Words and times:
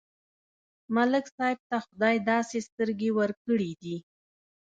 ملک 0.95 1.25
صاحب 1.35 1.59
ته 1.69 1.77
خدای 1.85 2.15
داسې 2.31 2.57
سترګې 2.67 3.09
ورکړې 3.19 3.71
دي، 3.81 3.95